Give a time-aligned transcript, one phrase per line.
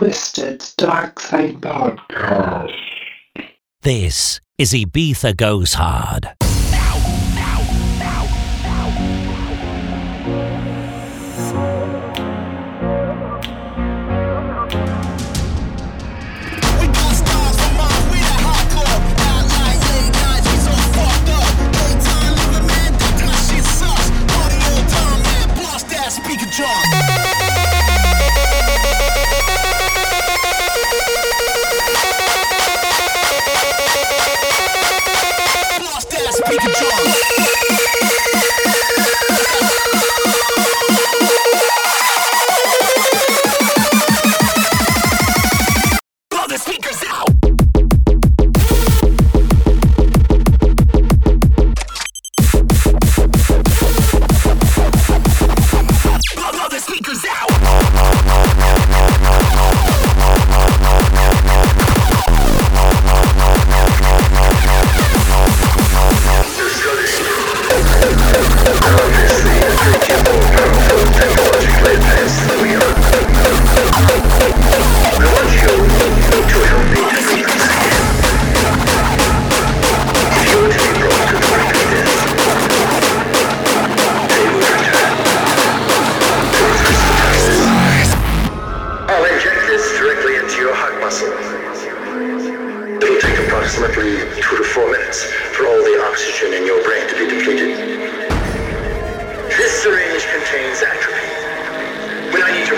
[0.00, 2.72] Twisted Dark Side Podcast.
[3.82, 6.39] This is Ibiza Goes Hard.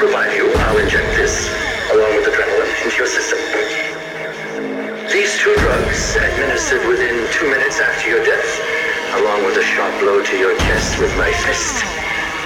[0.03, 1.47] provide you, I'll inject this,
[1.93, 3.39] along with adrenaline, into your system.
[5.13, 8.51] These two drugs, administered within two minutes after your death,
[9.23, 11.85] along with a sharp blow to your chest with my fist,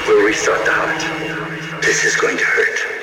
[0.06, 1.82] will restart the heart.
[1.82, 2.95] This is going to hurt.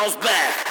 [0.00, 0.70] Bounced back.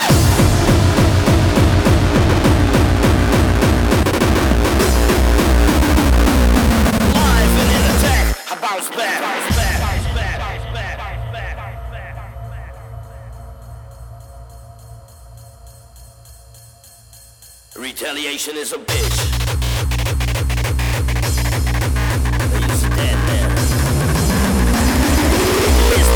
[17.77, 19.38] Retaliation is a bitch.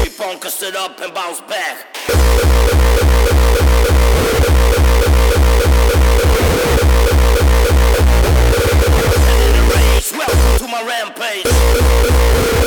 [0.04, 1.96] Me punk, I stood up and bounce back.
[10.12, 12.63] Welcome to my rampage.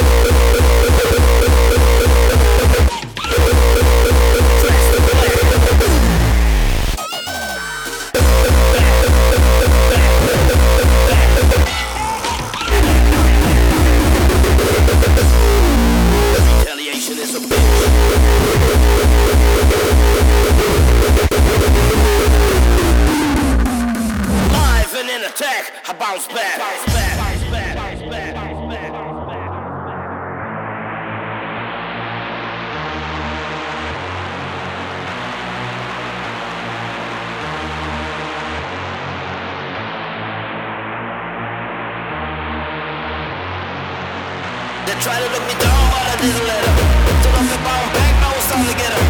[26.07, 26.61] Bounce back.
[44.87, 46.77] They try to look me down, but I didn't let them.
[47.23, 49.07] Till I'm bound back, now it's time to get them.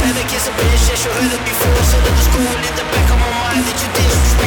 [0.00, 1.82] Panic is a bitch, yes, you heard it before.
[1.88, 4.45] So let us go in the back of my mind that you disrespected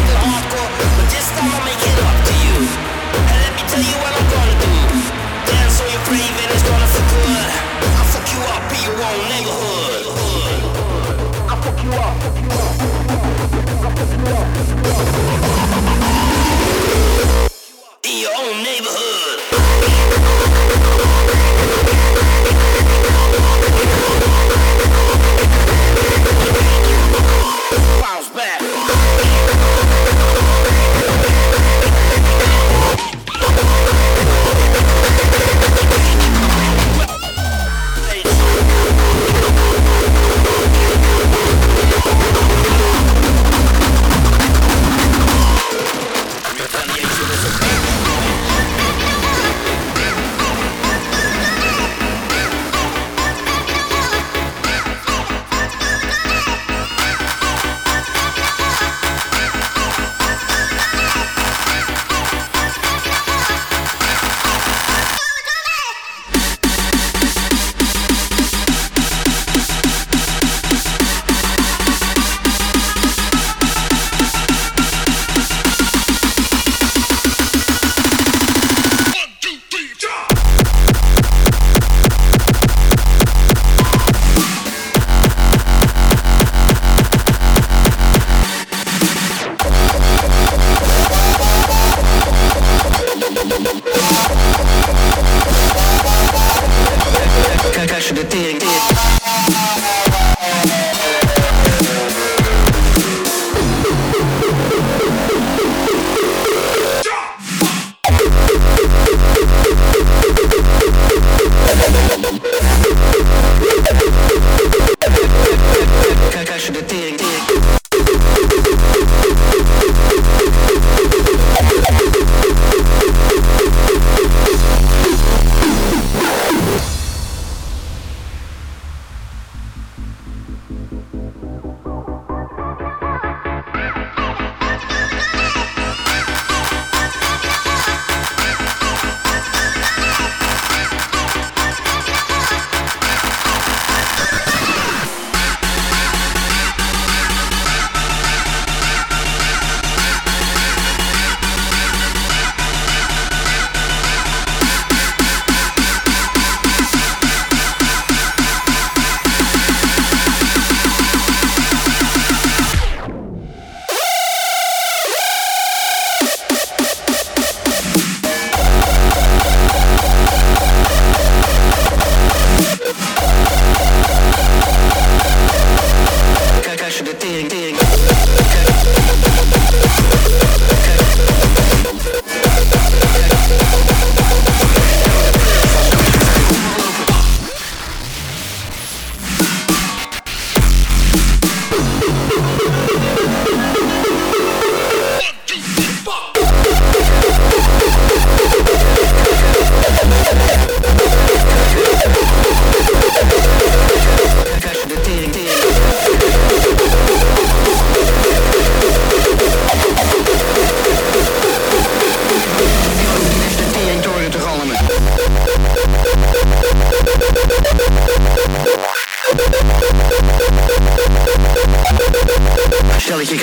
[9.40, 9.79] neighborhood.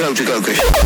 [0.06, 0.85] Joe Jagokish.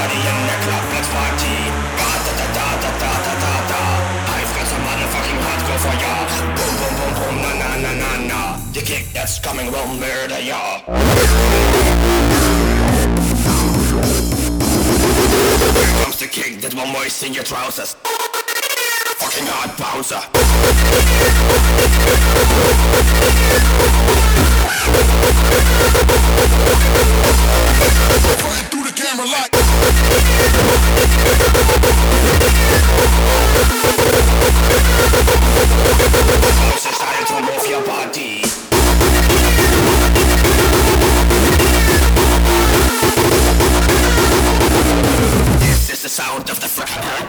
[0.00, 1.56] Everybody in the club, let's party.
[2.00, 3.82] Da da da da da da da da da.
[4.32, 6.14] I've got some motherfucking hardcore for ya.
[6.56, 8.40] Boom boom boom boom na na na na na.
[8.72, 10.80] The kick that's coming will murder ya.
[15.76, 17.94] Here comes the kick that will moisten your trousers.
[19.20, 20.22] Fucking hard bouncer.
[28.40, 28.79] Fucking
[29.10, 29.50] camera like.
[36.72, 37.26] It's starting
[46.08, 47.20] sound of the fresh.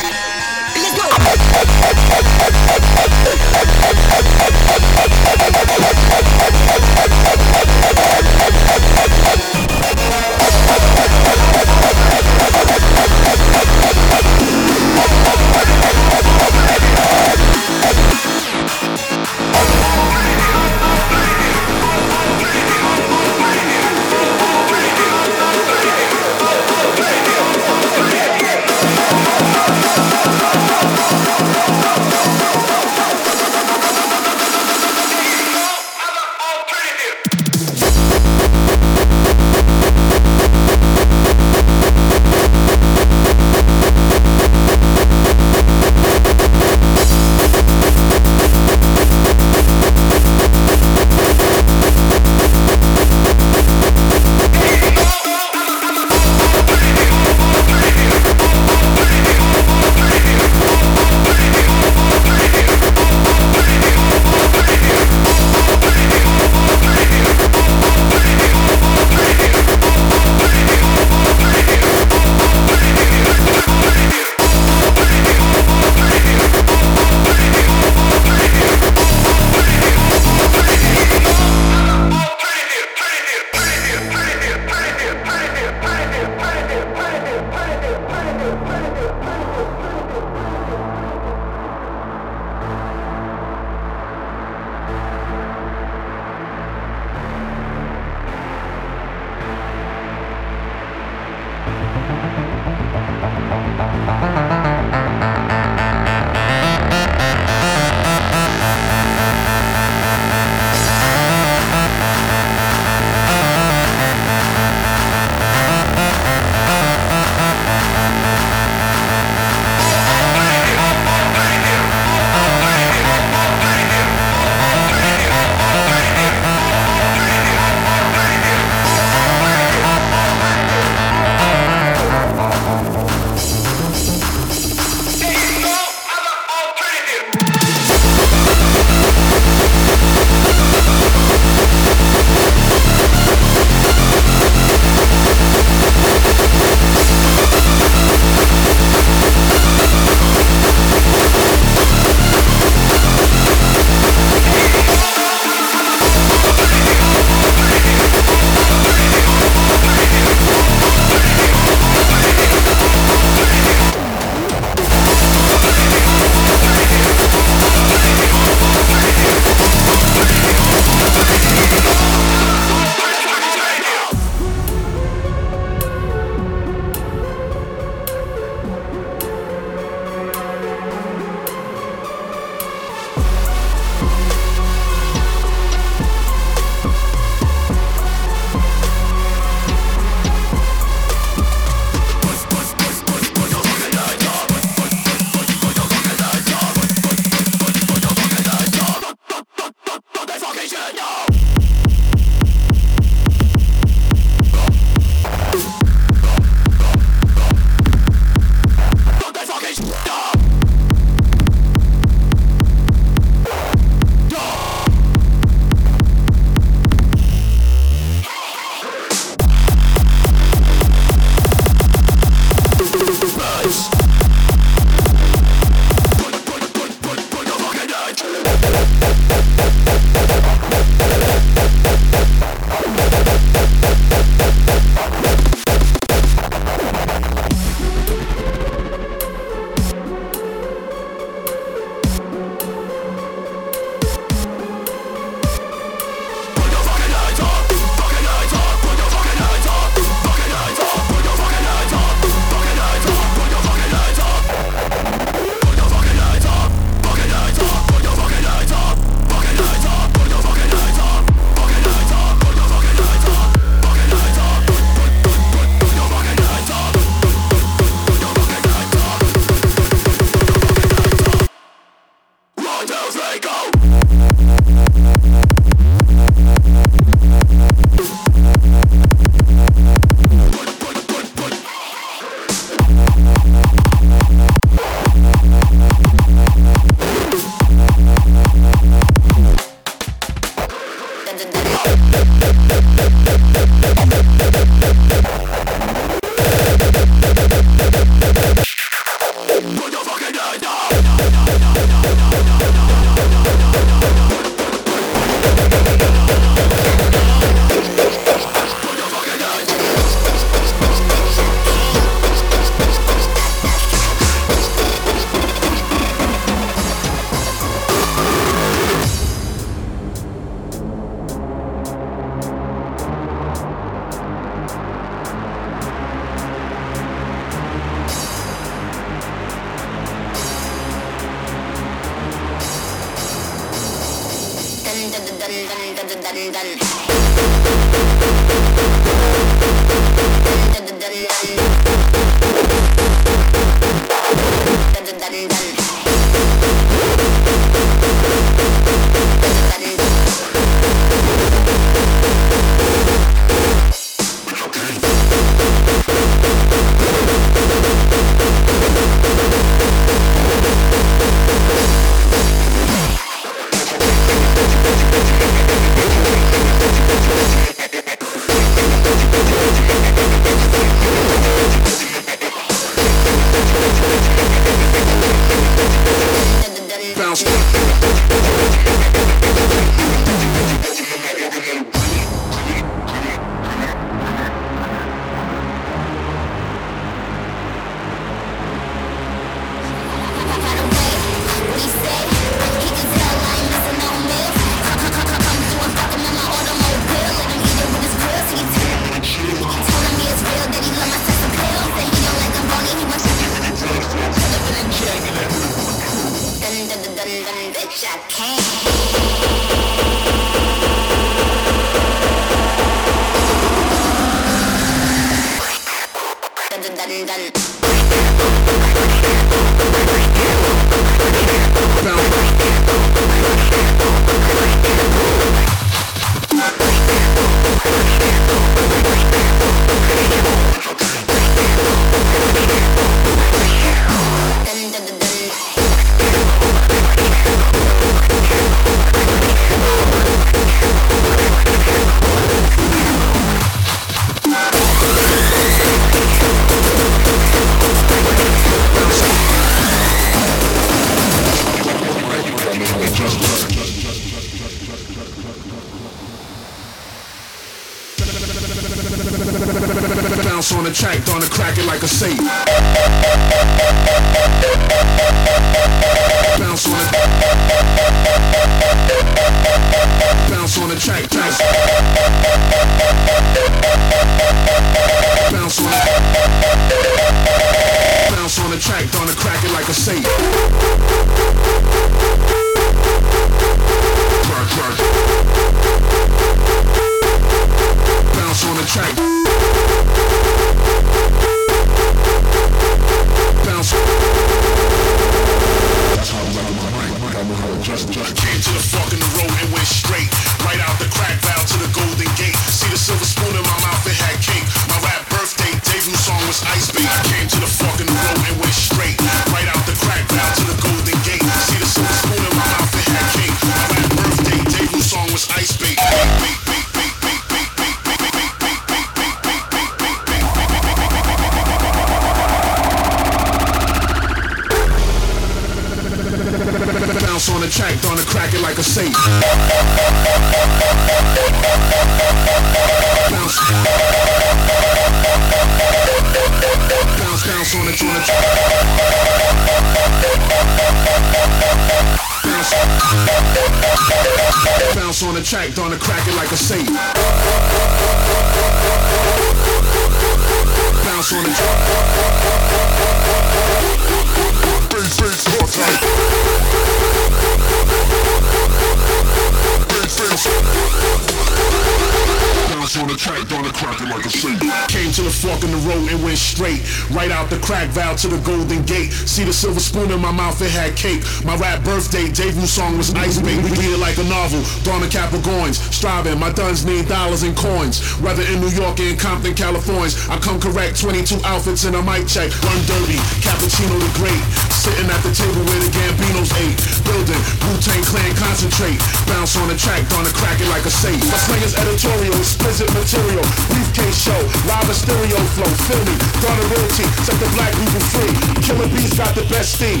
[568.20, 569.12] To the golden gate.
[569.12, 571.24] See the silver spoon in my mouth, it had cake.
[571.44, 573.56] My rap birthday debut song was Ice Bait.
[573.64, 574.60] We read it like a novel.
[574.84, 575.80] Dawn of Capricorns.
[575.92, 578.00] Striving, my duns need dollars and coins.
[578.20, 580.12] Whether in New York or in Compton, California.
[580.28, 582.52] I come correct, 22 outfits and a mic check.
[582.62, 584.69] Run dirty, Cappuccino the Great.
[584.80, 586.80] Sitting at the table where the Gambinos ate.
[587.04, 587.36] Building,
[587.68, 588.96] Wu-Tang Clan concentrate.
[589.28, 591.20] Bounce on the track, gonna crack it like a safe.
[591.20, 593.44] My slang is editorial, explicit material.
[593.68, 595.68] Briefcase show, live and stereo flow.
[595.84, 598.32] Feel me, gonna royalty, set the black people free.
[598.64, 600.00] Killer Bees got the best steam.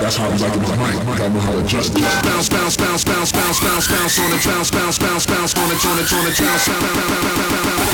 [0.00, 1.04] That's how I like it with my mic.
[1.04, 1.92] Gotta know how to adjust.
[2.24, 5.76] Bounce, bounce, bounce, bounce, bounce, bounce, bounce on it, bounce, bounce, bounce, bounce on it,
[5.76, 7.93] on it, on it, bounce, bounce on it, bounce,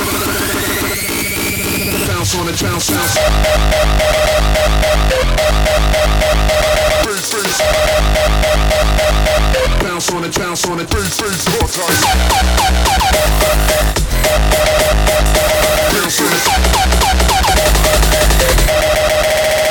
[2.31, 3.15] bounce on the town sounds.
[9.81, 11.17] Bounce on the bounce on the freeze.
[11.19, 12.01] Bounce on it.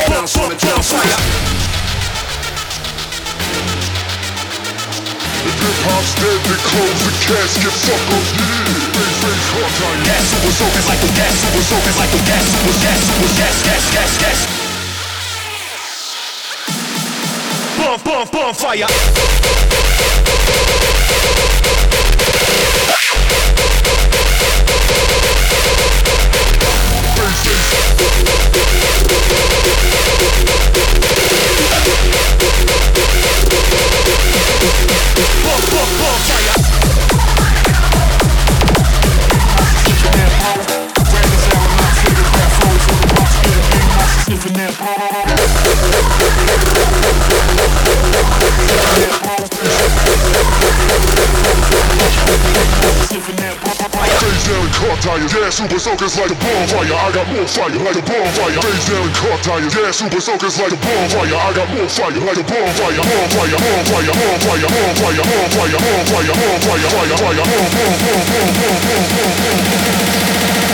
[0.10, 1.59] Bounce on it, bounce on it.
[5.58, 7.00] Hip hop's dead, the.
[10.06, 14.40] Gas, super gas, like the gas, super gas, super gas, gas, gas, gas.
[17.78, 18.60] Bomb,
[27.20, 27.60] Fire!
[39.84, 40.99] Keep your hand
[44.30, 44.86] Living that bro.
[54.20, 56.94] Days down and car tires, yeah, super soakers like a bonfire.
[56.94, 58.54] I got more fire like a bonfire.
[58.54, 61.34] Days down and car tires, yeah, super soakers like a bonfire.
[61.34, 63.02] I got more fire like a bonfire.
[63.02, 67.42] Bonfire, bonfire, bonfire, bonfire, bonfire, bonfire, bonfire, fire, fire,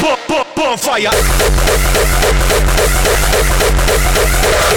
[0.04, 2.55] bonfire, bonfire.
[2.86, 4.75] Yeah.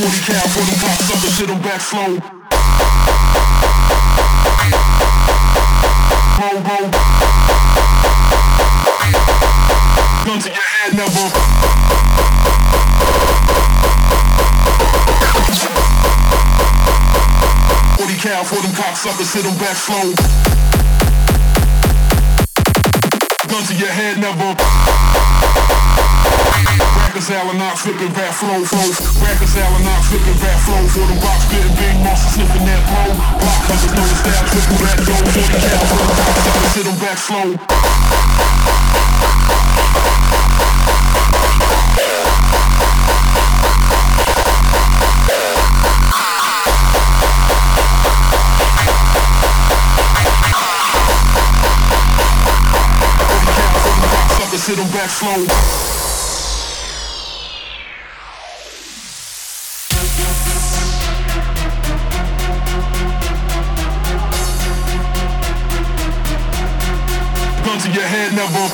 [0.00, 2.16] 40 cal for them box suckers, sit 'em back slow.
[6.38, 6.90] Blow, blow.
[10.24, 11.26] Gun to your head, never.
[17.98, 20.14] Forty for them cocksuckers, sit 'em back slow.
[23.48, 25.19] Gun to your head, never.
[27.20, 28.80] Reconcile and not flipping back flow, flow.
[29.20, 30.88] Reconcile and not flipping back flow.
[30.88, 33.12] For them box spitting big monster sniffing that blow.
[33.12, 34.16] Block hunters know the
[34.48, 35.28] triple that dough.
[35.28, 37.60] 40 cal them sit 'em back slow.
[54.56, 55.89] Sit 'em back slow.
[67.70, 68.68] gun to your head, never.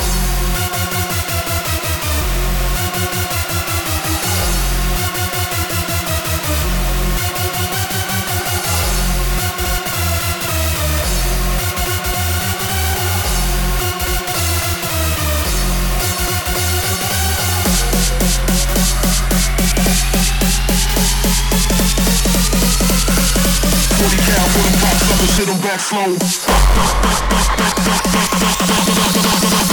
[25.37, 27.36] shit, I'm back slow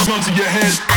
[0.04, 0.94] slums in your head.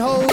[0.00, 0.29] Fucking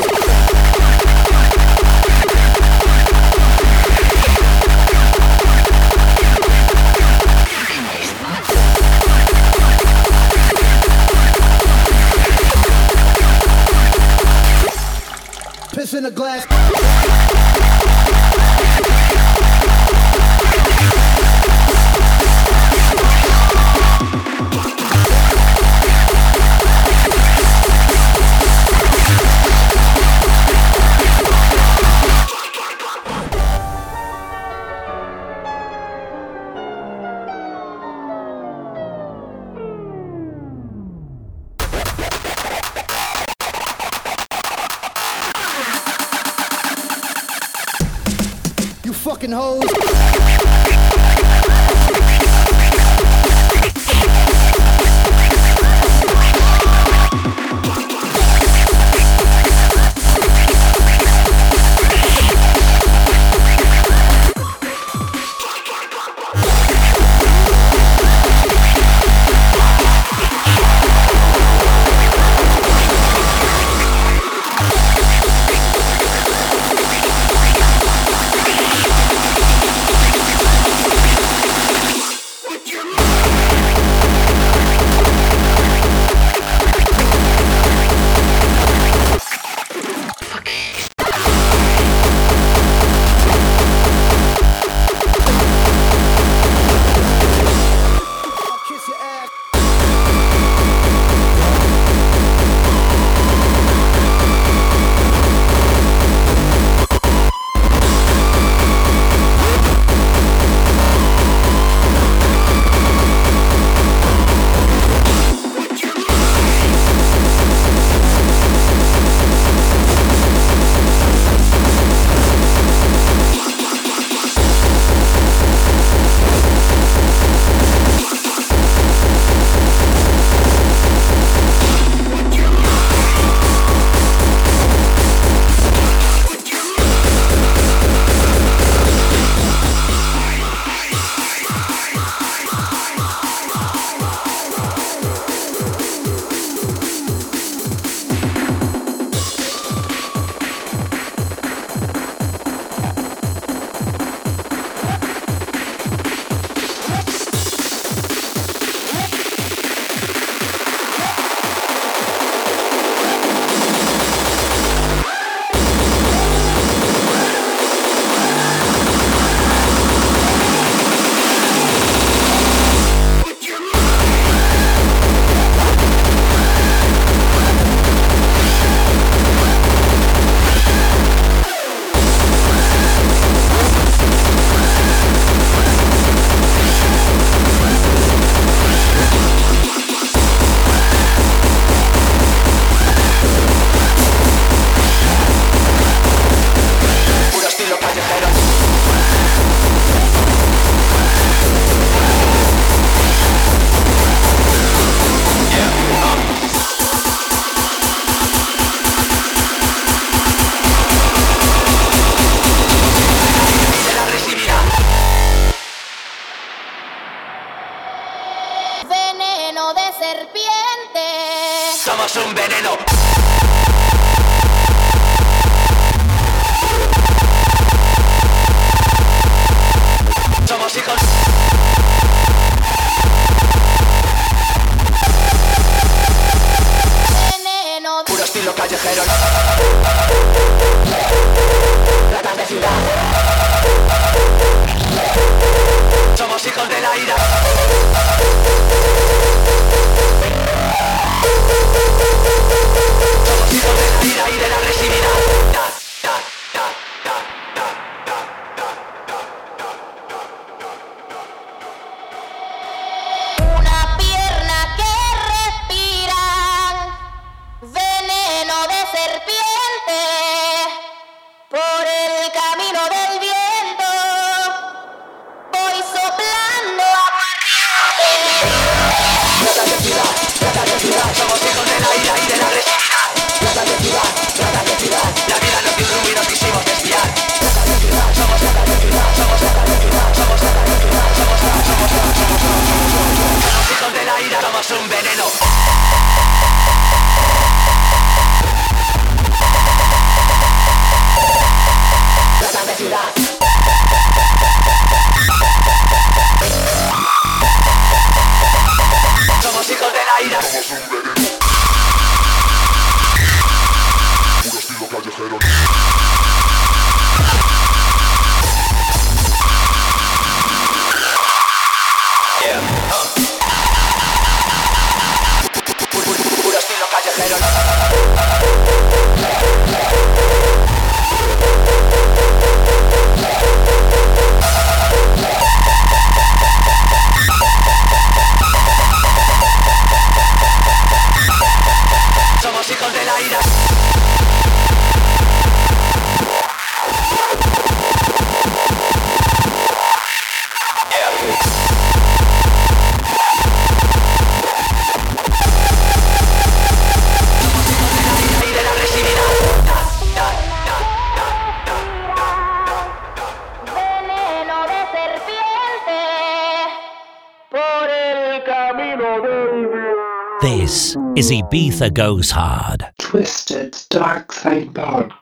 [371.29, 372.85] Ibiza Goes Hard.
[372.99, 375.16] Twisted Dark Side Podcast.